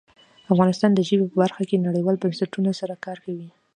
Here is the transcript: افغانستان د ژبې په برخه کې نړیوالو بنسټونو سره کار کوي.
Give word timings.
افغانستان 0.53 0.91
د 0.93 0.99
ژبې 1.07 1.25
په 1.29 1.35
برخه 1.43 1.63
کې 1.69 1.83
نړیوالو 1.87 2.21
بنسټونو 2.23 2.71
سره 2.79 2.93
کار 3.05 3.17
کوي. 3.25 3.49